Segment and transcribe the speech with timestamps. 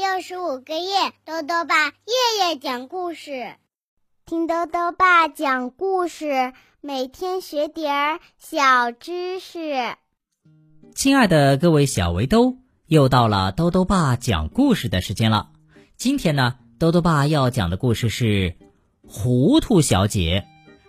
[0.00, 3.56] 六十五个夜，豆豆爸夜夜讲故事，
[4.24, 9.74] 听豆豆爸讲故事，每天学点儿小知识。
[10.94, 12.56] 亲爱的各位小围兜，
[12.86, 15.50] 又到了豆豆爸讲故事的时间了。
[15.98, 18.24] 今天呢，豆豆爸要讲的故事是
[19.06, 20.46] 《糊涂小姐》，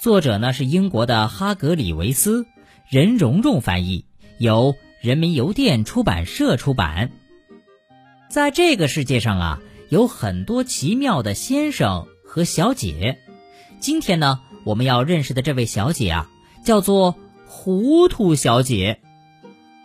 [0.00, 2.46] 作者呢是英国的哈格里维斯，
[2.88, 4.06] 任蓉蓉翻译，
[4.38, 7.10] 由人民邮电出版社出版。
[8.32, 9.60] 在这个世界上啊，
[9.90, 13.18] 有很多奇妙的先生和小姐。
[13.78, 16.30] 今天呢，我们要认识的这位小姐啊，
[16.64, 17.14] 叫做
[17.46, 19.00] 糊涂小姐。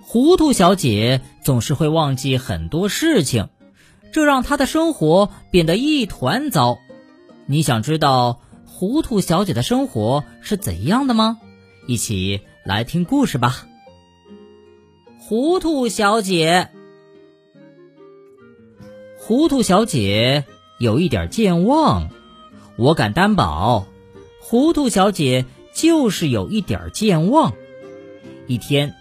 [0.00, 3.50] 糊涂小姐总是会忘记很多事情，
[4.10, 6.78] 这让她的生活变得一团糟。
[7.44, 11.38] 你想知道糊涂小姐的生活是怎样的吗？
[11.86, 13.66] 一起来听故事吧。
[15.18, 16.70] 糊涂小姐。
[19.30, 20.44] 糊涂小姐
[20.78, 22.08] 有一点健忘，
[22.74, 23.86] 我敢担保，
[24.40, 27.52] 糊涂小姐就是有一点健忘。
[28.48, 28.92] 一天，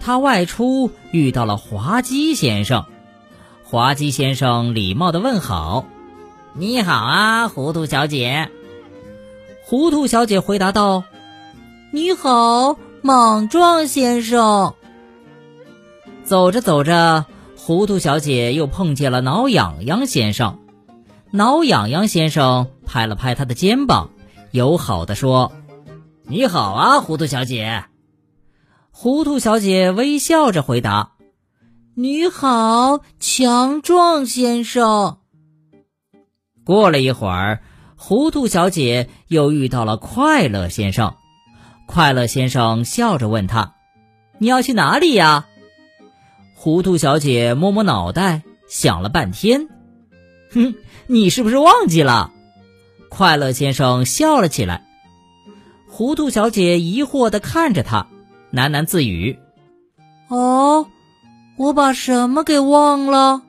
[0.00, 2.86] 她外出遇到了滑稽先生，
[3.62, 5.84] 滑稽先生礼貌的问好
[6.56, 8.48] ：“你好啊，糊涂小姐。”
[9.68, 11.04] 糊涂小姐回答道
[11.92, 14.72] ：“你好，莽撞先生。”
[16.24, 17.26] 走着走着。
[17.66, 20.58] 糊涂小姐又碰见了挠痒痒先生，
[21.30, 24.10] 挠痒痒先生拍了拍她的肩膀，
[24.50, 25.50] 友好的说
[26.28, 27.86] ：“你好啊，糊涂小姐。”
[28.92, 31.12] 糊涂小姐微笑着回答
[31.96, 35.16] ：“你好，强壮先生。”
[36.66, 37.62] 过了一会儿，
[37.96, 41.14] 糊涂小姐又遇到了快乐先生，
[41.86, 43.72] 快乐先生笑着问她
[44.36, 45.46] ：“你要去哪里呀？”
[46.64, 49.68] 糊涂小姐摸摸脑袋，想了半天，
[50.50, 50.74] 哼，
[51.06, 52.32] 你是不是忘记了？
[53.10, 54.86] 快乐先生笑了起来。
[55.86, 58.06] 糊涂小姐疑惑的看着他，
[58.50, 59.38] 喃喃自语
[60.28, 60.86] ：“哦，
[61.58, 63.42] 我把什么给忘了？”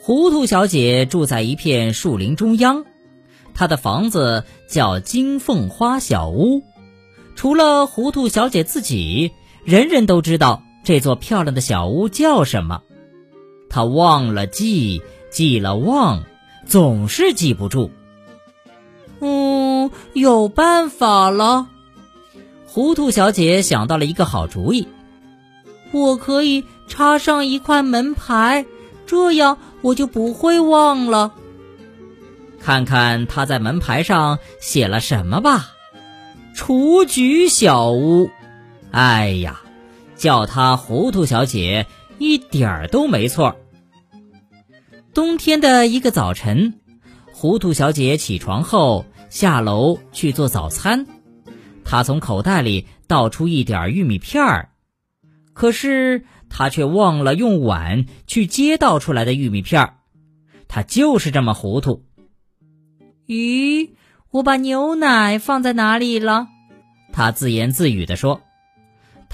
[0.00, 2.86] 糊涂小姐住在一片树林中央，
[3.52, 6.62] 她的房子叫金凤花小屋。
[7.36, 9.30] 除了糊涂小姐自己，
[9.62, 10.62] 人人都知道。
[10.84, 12.82] 这座漂亮的小屋叫什么？
[13.68, 15.00] 他忘了记，
[15.30, 16.22] 记了忘，
[16.66, 17.90] 总是记不住。
[19.20, 21.68] 嗯，有办法了。
[22.66, 24.88] 糊涂小姐想到了一个好主意，
[25.92, 28.66] 我可以插上一块门牌，
[29.06, 31.32] 这样我就不会忘了。
[32.60, 35.70] 看看她在门牌上写了什么吧。
[36.54, 38.28] 雏菊小屋。
[38.90, 39.62] 哎呀！
[40.22, 41.88] 叫她糊涂小姐
[42.18, 43.56] 一点儿都没错。
[45.12, 46.78] 冬天的一个早晨，
[47.32, 51.08] 糊涂小姐起床后下楼去做早餐，
[51.84, 54.68] 她从口袋里倒出一点玉米片儿，
[55.54, 59.94] 可是她却忘了用碗去接倒出来的玉米片儿。
[60.68, 62.04] 她就是这么糊涂。
[63.26, 63.90] 咦，
[64.30, 66.46] 我把牛奶放在哪里了？
[67.12, 68.40] 她自言自语地说。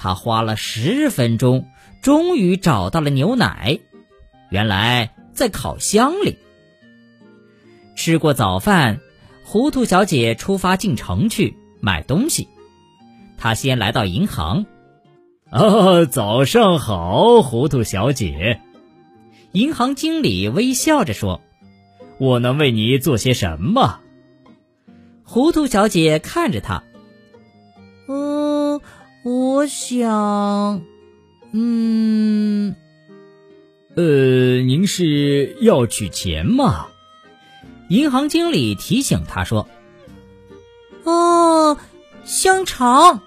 [0.01, 1.67] 他花了十分钟，
[2.01, 3.81] 终于找到了牛奶，
[4.49, 6.37] 原来在烤箱里。
[7.97, 9.01] 吃过早饭，
[9.43, 12.47] 糊涂小姐出发进城去买东西。
[13.37, 14.65] 她先来到银行。
[15.51, 18.61] 哦，早上好，糊涂小姐。
[19.51, 21.41] 银行经理微笑着说
[22.19, 23.99] ：“我能为你做些什么？”
[25.25, 26.88] 糊涂小姐看着他，嗯。
[29.23, 30.81] 我想，
[31.51, 32.75] 嗯，
[33.95, 34.03] 呃，
[34.61, 36.87] 您是要取钱吗？
[37.89, 39.67] 银行经理提醒他说
[41.03, 41.77] ：“哦，
[42.23, 43.21] 香肠。”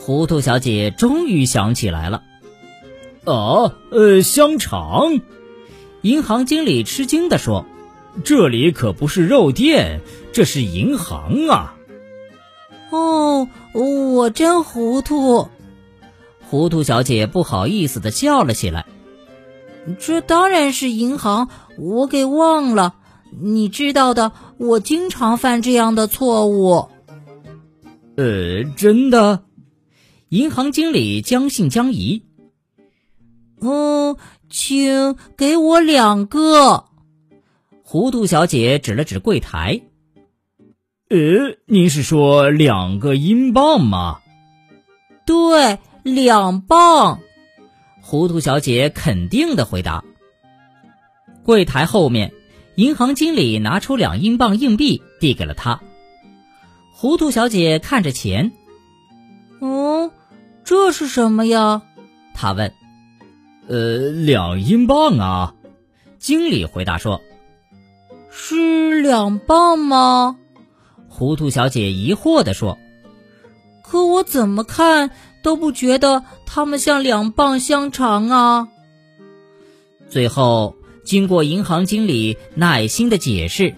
[0.00, 2.22] 糊涂小姐终于想起来了。
[3.24, 5.20] 哦，呃，香肠。
[6.00, 7.66] 银行经理吃惊的说
[8.24, 10.00] ：“这里可不是肉店，
[10.32, 11.76] 这是银行啊。”
[12.90, 13.48] 哦，
[13.84, 15.48] 我真糊涂。
[16.48, 18.86] 糊涂小姐不好意思的笑了起来。
[19.98, 22.96] 这当然是银行，我给忘了。
[23.38, 26.88] 你知道的，我经常犯这样的错误。
[28.16, 29.42] 呃，真的？
[30.28, 32.22] 银行经理将信将疑。
[33.60, 34.16] 嗯，
[34.48, 36.86] 请给我两个。
[37.82, 39.82] 糊涂小姐指了指柜台。
[41.08, 41.16] 呃，
[41.66, 44.18] 您是说两个英镑吗？
[45.24, 47.20] 对，两磅。
[48.02, 50.02] 糊涂小姐肯定的回答。
[51.44, 52.32] 柜台后面，
[52.74, 55.80] 银行经理拿出两英镑硬币递给了他。
[56.92, 58.50] 糊涂小姐看着钱，
[59.60, 60.10] 嗯，
[60.64, 61.82] 这是什么呀？
[62.34, 62.72] 她问。
[63.68, 65.54] 呃，两英镑啊，
[66.18, 67.22] 经理回答说。
[68.28, 70.38] 是两磅吗？
[71.16, 72.76] 糊涂小姐疑惑地说。
[73.82, 75.10] 可我怎么看
[75.42, 78.68] 都不觉得它们像两磅香肠啊。
[80.10, 83.74] 最后，经过银行经理耐心的解释，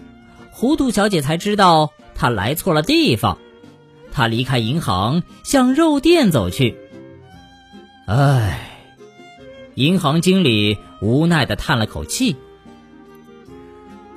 [0.51, 3.37] 糊涂小姐才知道她来错了地方。
[4.11, 6.75] 她离开银行，向肉店走去。
[8.05, 8.59] 唉，
[9.75, 12.35] 银行经理无奈的叹了口气。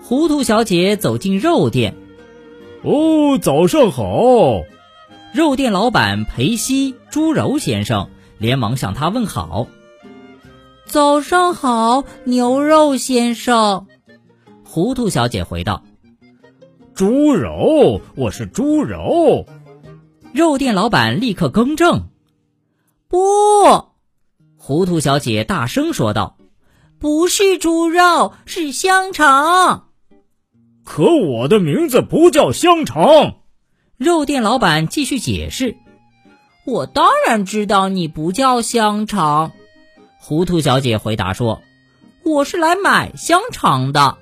[0.02, 1.94] 糊涂小姐走进肉店。
[2.84, 4.64] 哦，早上好！
[5.32, 9.68] 肉店老板裴西猪柔先生连忙向他问好。
[10.84, 13.86] 早上好，牛肉先生。
[14.64, 15.84] 糊涂小姐回道
[16.92, 19.46] ：“猪肉，我是猪肉。”
[20.34, 22.08] 肉店老板立刻更正
[23.06, 23.18] ：“不！”
[24.58, 26.36] 糊涂小姐大声说道
[26.98, 29.86] ：“不是猪肉，是香肠。”
[30.84, 33.36] 可我的名字不叫香肠。
[33.96, 35.76] 肉店老板继续解释
[36.66, 39.52] ：“我当然知道你不叫香肠。”
[40.18, 41.62] 糊涂小姐回答说
[42.24, 44.18] ：“我是来买香肠的。”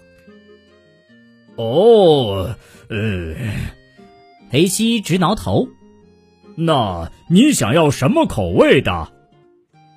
[1.57, 2.55] 哦，
[2.89, 3.35] 呃，
[4.51, 5.69] 裴西直挠头。
[6.57, 9.13] 那你想要什么口味的？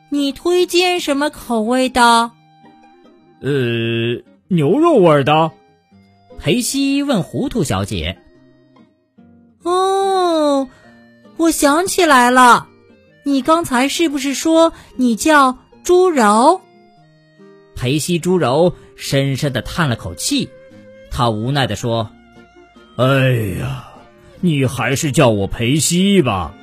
[0.10, 2.32] 你推荐什么口味的？
[3.42, 5.52] 呃，牛肉味的。
[6.40, 8.20] 裴西问糊涂小姐。
[9.64, 10.68] 哦，
[11.38, 12.68] 我想起来了，
[13.24, 15.58] 你刚才是不是说你叫？
[15.84, 16.62] 朱柔，
[17.76, 20.48] 裴西朱柔深深的叹了口气，
[21.12, 22.10] 他无奈的说
[22.96, 23.90] ：“哎呀，
[24.40, 26.56] 你还是叫我裴西吧。”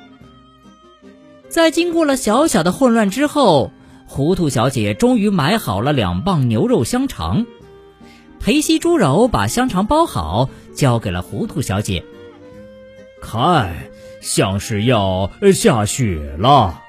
[1.49, 3.71] 在经过了小小的混乱之后，
[4.07, 7.45] 糊涂小姐终于买好了两磅牛肉香肠。
[8.43, 12.03] 裴西猪柔把香肠包好，交给了糊涂小姐。
[13.21, 13.75] 看，
[14.19, 16.81] 像是要下雪了。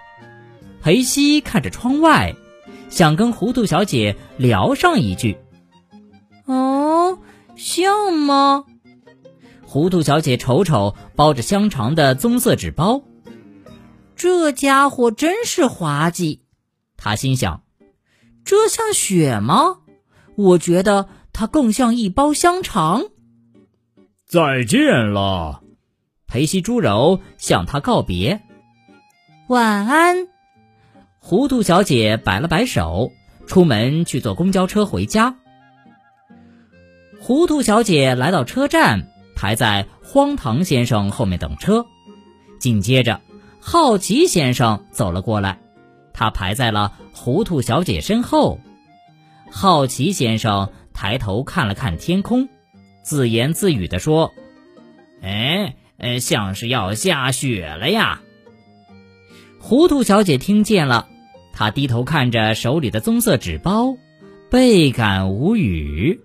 [0.81, 2.35] 裴西看着窗外，
[2.89, 5.37] 想跟糊涂小姐聊上一句。
[6.47, 7.19] 哦，
[7.55, 8.65] 像吗？
[9.67, 13.03] 糊涂小姐瞅瞅包着香肠的棕色纸包，
[14.17, 16.41] 这家伙真是滑稽。
[16.97, 17.63] 她心想：
[18.43, 19.81] 这像雪吗？
[20.35, 23.03] 我觉得它更像一包香肠。
[24.27, 25.63] 再见了，
[26.27, 28.41] 裴西猪柔向他告别。
[29.49, 30.29] 晚安。
[31.19, 33.13] 糊涂小姐摆了摆手，
[33.47, 35.37] 出门去坐公交车回家。
[37.21, 41.87] 糊涂小姐来到车站，排在荒唐先生后面等车。
[42.59, 43.21] 紧接着，
[43.61, 45.61] 好奇先生走了过来，
[46.13, 48.59] 他排在了糊涂小姐身后。
[49.51, 52.49] 好奇先生抬头看了看天空，
[53.03, 54.33] 自言自语地说
[55.23, 58.23] ：“哎，呃，像是要下雪了呀。”
[59.61, 61.09] 糊涂小姐听见了。
[61.53, 63.97] 她低头看着手里的棕色纸包，
[64.51, 66.21] 倍感无语。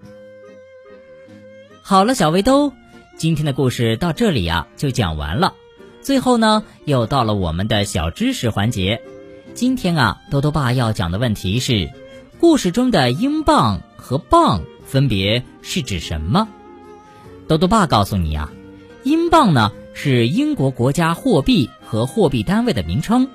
[1.81, 2.73] 好了，小围兜，
[3.17, 5.53] 今天的故事到这里呀就讲完了。
[6.01, 9.01] 最后呢，又到了我们的小知识环节。
[9.53, 11.89] 今天啊，兜兜爸要讲的问题是：
[12.39, 16.47] 故事中的英镑和镑分别是指什么？
[17.47, 18.51] 兜兜爸告诉你啊，
[19.03, 23.27] 英镑呢是英国国家货币和货币单位的名称。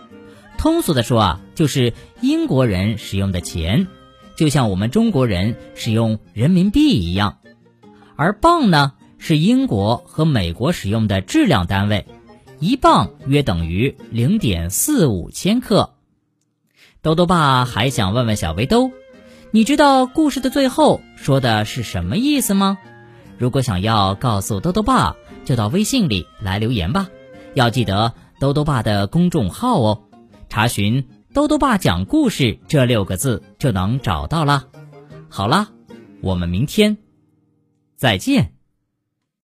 [0.57, 3.89] 通俗的说啊，就是英国人使用的钱，
[4.37, 7.39] 就像我们中国人使用人民币一样。
[8.15, 12.07] 而磅呢，是英国和美国使用的质量单位，
[12.61, 15.95] 一磅约等于零点四五千克。
[17.03, 18.93] 兜兜爸还想问问小围兜，
[19.51, 22.79] 你知道故事的最后说的是什么意思吗？
[23.39, 27.09] 如果想要告诉兜兜爸，就到微信里来留言吧，
[27.55, 30.05] 要记得兜兜爸的公众号哦。
[30.49, 34.67] 查询“兜兜爸讲故事”这六个字就能找到了。
[35.29, 35.71] 好啦，
[36.21, 36.99] 我们明天
[37.97, 38.52] 再见。